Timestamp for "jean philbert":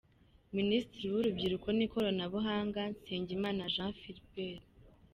3.73-4.63